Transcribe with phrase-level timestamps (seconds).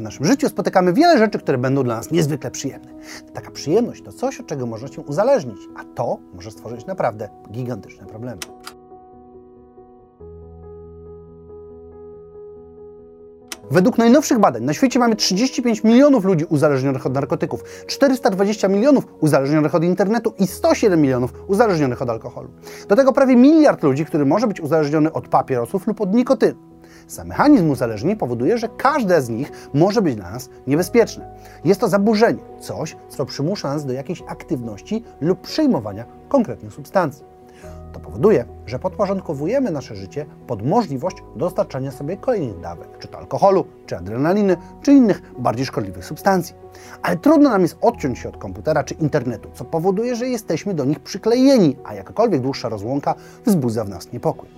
[0.00, 2.92] W naszym życiu spotykamy wiele rzeczy, które będą dla nas niezwykle przyjemne.
[3.34, 8.06] Taka przyjemność to coś, od czego można się uzależnić, a to może stworzyć naprawdę gigantyczne
[8.06, 8.38] problemy.
[13.70, 19.74] Według najnowszych badań na świecie mamy 35 milionów ludzi uzależnionych od narkotyków, 420 milionów uzależnionych
[19.74, 22.48] od internetu i 107 milionów uzależnionych od alkoholu.
[22.88, 26.69] Do tego prawie miliard ludzi, który może być uzależniony od papierosów lub od nikotyny.
[27.10, 31.34] Sam mechanizm uzależnień powoduje, że każde z nich może być dla nas niebezpieczne.
[31.64, 37.24] Jest to zaburzenie, coś, co przymusza nas do jakiejś aktywności lub przyjmowania konkretnych substancji.
[37.92, 43.64] To powoduje, że podporządkowujemy nasze życie pod możliwość dostarczania sobie kolejnych dawek, czy to alkoholu,
[43.86, 46.54] czy adrenaliny, czy innych bardziej szkodliwych substancji.
[47.02, 50.84] Ale trudno nam jest odciąć się od komputera czy internetu, co powoduje, że jesteśmy do
[50.84, 53.14] nich przyklejeni, a jakakolwiek dłuższa rozłąka
[53.46, 54.48] wzbudza w nas niepokój.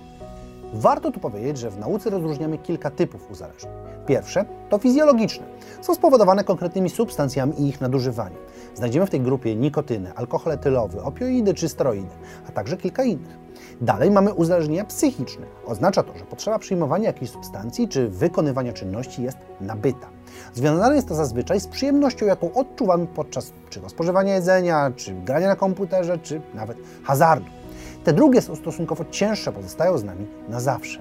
[0.73, 3.73] Warto tu powiedzieć, że w nauce rozróżniamy kilka typów uzależnień.
[4.05, 5.45] Pierwsze to fizjologiczne.
[5.81, 8.39] Są spowodowane konkretnymi substancjami i ich nadużywaniem.
[8.75, 12.15] Znajdziemy w tej grupie nikotynę, alkohol etylowy, opioidy czy steroidy,
[12.47, 13.37] a także kilka innych.
[13.81, 15.45] Dalej mamy uzależnienia psychiczne.
[15.65, 20.07] Oznacza to, że potrzeba przyjmowania jakiejś substancji czy wykonywania czynności jest nabyta.
[20.53, 25.55] Związane jest to zazwyczaj z przyjemnością, jaką odczuwamy podczas czy spożywania jedzenia, czy grania na
[25.55, 27.62] komputerze, czy nawet hazardu.
[28.03, 30.99] Te drugie są stosunkowo cięższe, pozostają z nami na zawsze.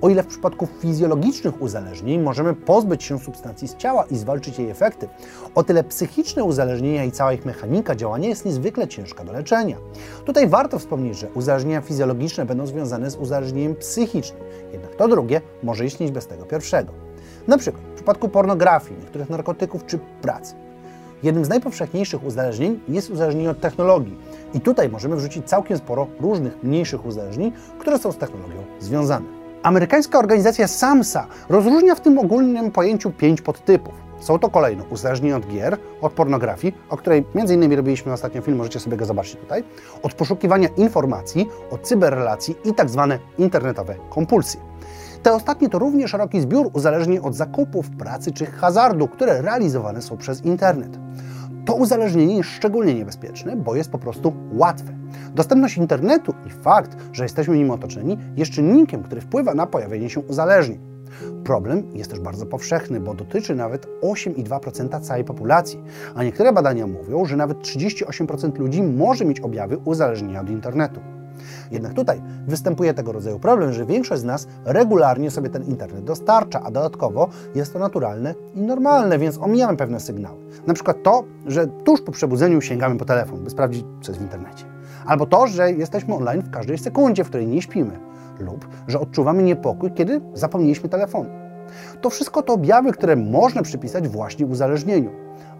[0.00, 4.70] O ile w przypadku fizjologicznych uzależnień możemy pozbyć się substancji z ciała i zwalczyć jej
[4.70, 5.08] efekty,
[5.54, 9.76] o tyle psychiczne uzależnienia i cała ich mechanika działania jest niezwykle ciężka do leczenia.
[10.24, 14.42] Tutaj warto wspomnieć, że uzależnienia fizjologiczne będą związane z uzależnieniem psychicznym,
[14.72, 16.92] jednak to drugie może istnieć bez tego pierwszego.
[17.48, 20.54] Na przykład w przypadku pornografii, niektórych narkotyków czy pracy.
[21.22, 24.16] Jednym z najpowszechniejszych uzależnień jest uzależnienie od technologii.
[24.54, 29.26] I tutaj możemy wrzucić całkiem sporo różnych mniejszych uzależnień, które są z technologią związane.
[29.62, 33.94] Amerykańska organizacja SAMSA rozróżnia w tym ogólnym pojęciu pięć podtypów.
[34.20, 38.80] Są to kolejno uzależnienie od gier, od pornografii, o której innymi robiliśmy ostatnio film, możecie
[38.80, 39.64] sobie go zobaczyć tutaj,
[40.02, 44.60] od poszukiwania informacji, od cyberrelacji i tak zwane internetowe kompulsje.
[45.22, 50.16] Te ostatnie to równie szeroki zbiór uzależnień od zakupów, pracy czy hazardu, które realizowane są
[50.16, 50.98] przez internet.
[51.68, 54.98] To uzależnienie jest szczególnie niebezpieczne, bo jest po prostu łatwe.
[55.34, 60.20] Dostępność internetu i fakt, że jesteśmy nim otoczeni, jest czynnikiem, który wpływa na pojawienie się
[60.20, 60.78] uzależnień.
[61.44, 65.82] Problem jest też bardzo powszechny, bo dotyczy nawet 8,2% całej populacji,
[66.14, 71.00] a niektóre badania mówią, że nawet 38% ludzi może mieć objawy uzależnienia od internetu.
[71.70, 76.60] Jednak tutaj występuje tego rodzaju problem, że większość z nas regularnie sobie ten internet dostarcza,
[76.62, 80.38] a dodatkowo jest to naturalne i normalne, więc omijamy pewne sygnały.
[80.66, 84.24] Na przykład to, że tuż po przebudzeniu sięgamy po telefon, by sprawdzić, co jest w
[84.24, 84.64] internecie.
[85.06, 87.98] Albo to, że jesteśmy online w każdej sekundzie, w której nie śpimy.
[88.40, 91.30] Lub, że odczuwamy niepokój, kiedy zapomnieliśmy telefonu.
[92.00, 95.10] To wszystko to objawy, które można przypisać właśnie uzależnieniu.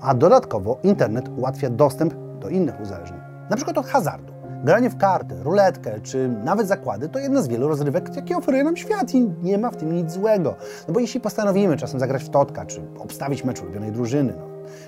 [0.01, 3.21] A dodatkowo internet ułatwia dostęp do innych uzależnień.
[3.51, 4.38] Na przykład od hazardu.
[4.65, 8.77] Granie w karty, ruletkę czy nawet zakłady to jedna z wielu rozrywek, jakie oferuje nam
[8.77, 10.55] świat i nie ma w tym nic złego.
[10.89, 14.47] No bo jeśli postanowimy czasem zagrać w totka czy obstawić mecz ulubionej drużyny, no,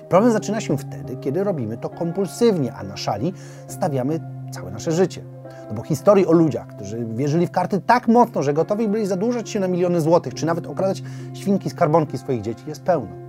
[0.09, 3.33] problem zaczyna się wtedy, kiedy robimy to kompulsywnie, a na szali
[3.67, 4.19] stawiamy
[4.51, 5.23] całe nasze życie.
[5.69, 9.49] No bo historii o ludziach, którzy wierzyli w karty tak mocno, że gotowi byli zadłużać
[9.49, 11.03] się na miliony złotych, czy nawet okradać
[11.33, 13.20] świnki z karbonki swoich dzieci, jest pełno.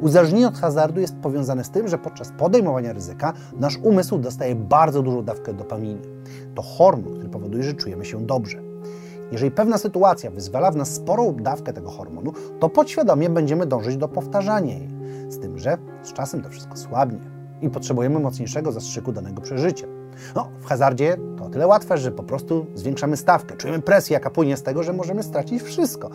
[0.00, 5.02] Uzależnienie od hazardu jest powiązane z tym, że podczas podejmowania ryzyka nasz umysł dostaje bardzo
[5.02, 6.02] dużą dawkę dopaminy.
[6.54, 8.62] To hormon, który powoduje, że czujemy się dobrze.
[9.32, 14.08] Jeżeli pewna sytuacja wyzwala w nas sporą dawkę tego hormonu, to podświadomie będziemy dążyć do
[14.08, 14.88] powtarzania jej.
[15.28, 17.18] Z tym, że z czasem to wszystko słabnie
[17.62, 19.86] i potrzebujemy mocniejszego zastrzyku danego przeżycia.
[20.34, 23.56] No, w hazardzie to o tyle łatwe, że po prostu zwiększamy stawkę.
[23.56, 26.10] Czujemy presję, jaka płynie z tego, że możemy stracić wszystko.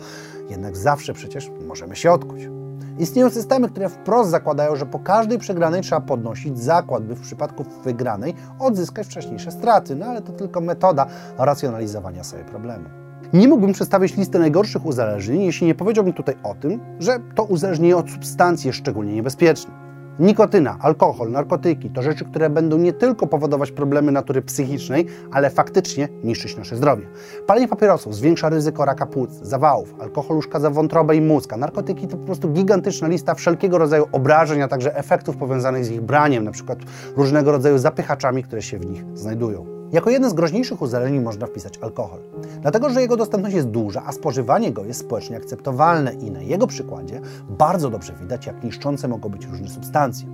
[0.50, 2.61] Jednak zawsze przecież możemy się odkuć.
[2.98, 7.64] Istnieją systemy, które wprost zakładają, że po każdej przegranej trzeba podnosić zakład, by w przypadku
[7.84, 9.96] wygranej odzyskać wcześniejsze straty.
[9.96, 11.06] No ale to tylko metoda
[11.38, 12.84] racjonalizowania sobie problemu.
[13.32, 17.96] Nie mógłbym przedstawić listy najgorszych uzależnień, jeśli nie powiedziałbym tutaj o tym, że to uzależnienie
[17.96, 19.81] od substancji jest szczególnie niebezpieczne.
[20.18, 26.08] Nikotyna, alkohol, narkotyki to rzeczy, które będą nie tylko powodować problemy natury psychicznej, ale faktycznie
[26.24, 27.06] niszczyć nasze zdrowie.
[27.46, 32.26] Palenie papierosów zwiększa ryzyko raka płuc, zawałów, alkohol uszkadza wątrobę i mózg, narkotyki to po
[32.26, 36.76] prostu gigantyczna lista wszelkiego rodzaju obrażeń, a także efektów powiązanych z ich braniem, np.
[37.16, 39.71] różnego rodzaju zapychaczami, które się w nich znajdują.
[39.92, 42.20] Jako jeden z groźniejszych uzależnień można wpisać alkohol,
[42.60, 46.66] dlatego że jego dostępność jest duża, a spożywanie go jest społecznie akceptowalne i na jego
[46.66, 50.28] przykładzie bardzo dobrze widać, jak niszczące mogą być różne substancje.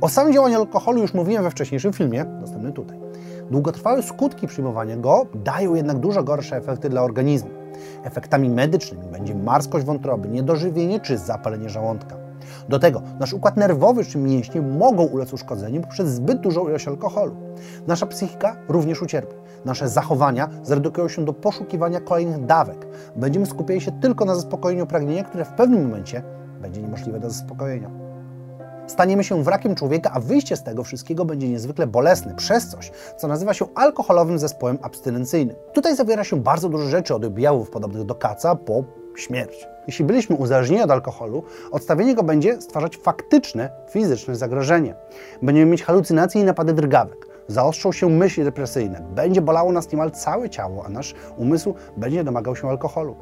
[0.00, 2.98] O samym działaniu alkoholu już mówiłem we wcześniejszym filmie, dostępnym tutaj.
[3.50, 7.50] Długotrwałe skutki przyjmowania go dają jednak dużo gorsze efekty dla organizmu.
[8.04, 12.23] Efektami medycznymi będzie marskość wątroby, niedożywienie czy zapalenie żołądka.
[12.68, 17.36] Do tego nasz układ nerwowy czy mięśnie mogą ulec uszkodzeniu poprzez zbyt dużą ilość alkoholu.
[17.86, 19.34] Nasza psychika również ucierpi.
[19.64, 22.86] Nasze zachowania zredukują się do poszukiwania kolejnych dawek.
[23.16, 26.22] Będziemy skupiali się tylko na zaspokojeniu pragnienia, które w pewnym momencie
[26.60, 27.90] będzie niemożliwe do zaspokojenia.
[28.86, 33.28] Staniemy się wrakiem człowieka, a wyjście z tego wszystkiego będzie niezwykle bolesne przez coś, co
[33.28, 35.56] nazywa się alkoholowym zespołem abstynencyjnym.
[35.72, 38.84] Tutaj zawiera się bardzo dużo rzeczy od objawów podobnych do kaca po
[39.20, 39.66] śmierć.
[39.86, 44.94] Jeśli byliśmy uzależnieni od alkoholu, odstawienie go będzie stwarzać faktyczne fizyczne zagrożenie.
[45.42, 47.26] Będziemy mieć halucynacje i napady drgawek.
[47.48, 52.56] Zaostrzą się myśli depresyjne, będzie bolało nas niemal całe ciało, a nasz umysł będzie domagał
[52.56, 53.16] się alkoholu.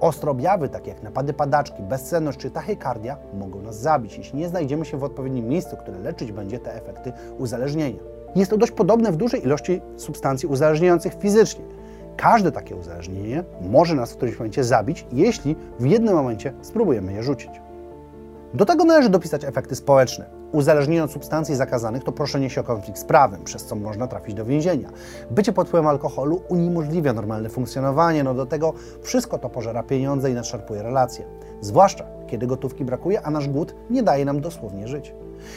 [0.00, 4.84] Ostre objawy, takie jak napady padaczki, bezsenność czy tachykardia, mogą nas zabić, jeśli nie znajdziemy
[4.84, 8.00] się w odpowiednim miejscu, które leczyć będzie te efekty uzależnienia.
[8.36, 11.64] Jest to dość podobne w dużej ilości substancji uzależniających fizycznie.
[12.16, 17.22] Każde takie uzależnienie może nas w którymś momencie zabić, jeśli w jednym momencie spróbujemy je
[17.22, 17.65] rzucić.
[18.54, 20.26] Do tego należy dopisać efekty społeczne.
[20.52, 24.34] Uzależnienie od substancji zakazanych to proszenie się o konflikt z prawem, przez co można trafić
[24.34, 24.90] do więzienia.
[25.30, 28.72] Bycie pod wpływem alkoholu uniemożliwia normalne funkcjonowanie, no do tego
[29.02, 31.24] wszystko to pożera pieniądze i nadszarpuje relacje.
[31.60, 35.14] Zwłaszcza, kiedy gotówki brakuje, a nasz głód nie daje nam dosłownie żyć.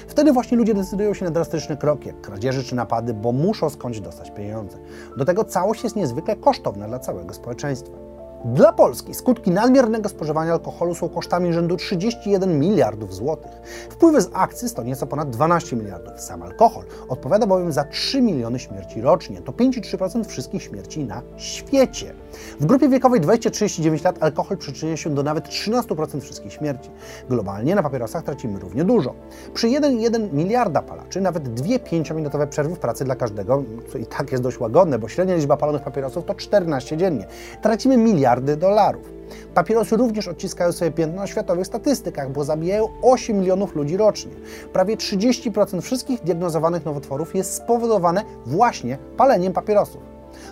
[0.07, 3.99] Wtedy właśnie ludzie decydują się na drastyczne kroki, jak kradzieży czy napady, bo muszą skądś
[3.99, 4.77] dostać pieniądze.
[5.17, 8.08] Do tego całość jest niezwykle kosztowna dla całego społeczeństwa.
[8.45, 13.51] Dla Polski skutki nadmiernego spożywania alkoholu są kosztami rzędu 31 miliardów złotych.
[13.89, 16.21] Wpływy z akcyz to nieco ponad 12 miliardów.
[16.21, 19.41] Sam alkohol odpowiada bowiem za 3 miliony śmierci rocznie.
[19.41, 22.13] To 5,3% wszystkich śmierci na świecie.
[22.59, 26.89] W grupie wiekowej 20-39 lat alkohol przyczynia się do nawet 13% wszystkich śmierci.
[27.29, 29.13] Globalnie na papierosach tracimy równie dużo.
[29.53, 34.31] Przy 1,1 miliarda palaczy nawet dwie 5-minutowe przerwy w pracy dla każdego, co i tak
[34.31, 37.27] jest dość łagodne, bo średnia liczba palonych papierosów to 14 dziennie.
[37.61, 39.11] Tracimy miliard miliardy dolarów.
[39.53, 44.31] Papierosy również odciskają sobie piętno na światowych statystykach, bo zabijają 8 milionów ludzi rocznie.
[44.73, 50.01] Prawie 30% wszystkich diagnozowanych nowotworów jest spowodowane właśnie paleniem papierosów.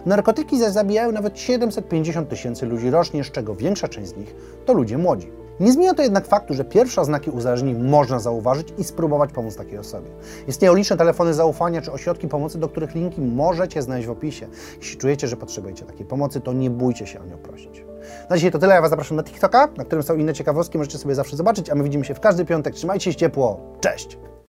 [0.06, 4.36] Narkotyki zaś zabijają nawet 750 tysięcy ludzi rocznie, z czego większa część z nich
[4.66, 5.32] to ludzie młodzi.
[5.60, 9.78] Nie zmienia to jednak faktu, że pierwsze oznaki uzależnień można zauważyć i spróbować pomóc takiej
[9.78, 10.10] osobie.
[10.48, 14.48] Istnieją liczne telefony zaufania czy ośrodki pomocy, do których linki możecie znaleźć w opisie.
[14.78, 17.86] Jeśli czujecie, że potrzebujecie takiej pomocy, to nie bójcie się o nią prosić.
[18.30, 18.76] Na dzisiaj to tyle.
[18.76, 20.78] Ja Was zapraszam na TikToka, na którym są inne ciekawostki.
[20.78, 22.74] Możecie sobie zawsze zobaczyć, a my widzimy się w każdy piątek.
[22.74, 23.60] Trzymajcie się ciepło.
[23.80, 24.18] Cześć!